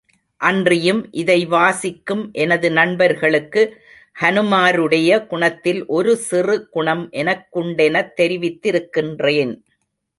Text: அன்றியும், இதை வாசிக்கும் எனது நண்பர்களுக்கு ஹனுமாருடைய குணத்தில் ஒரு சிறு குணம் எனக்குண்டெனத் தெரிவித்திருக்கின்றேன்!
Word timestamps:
அன்றியும், 0.41 1.01
இதை 1.13 1.45
வாசிக்கும் 1.47 2.23
எனது 2.43 2.67
நண்பர்களுக்கு 2.71 3.63
ஹனுமாருடைய 4.15 5.11
குணத்தில் 5.27 5.81
ஒரு 5.91 6.13
சிறு 6.27 6.57
குணம் 6.69 7.05
எனக்குண்டெனத் 7.21 8.13
தெரிவித்திருக்கின்றேன்! 8.17 9.53